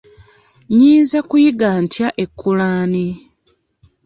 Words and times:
Nyinza 0.77 1.17
kuyiga 1.29 1.69
ntya 1.83 2.07
ekulaanii? 2.23 3.13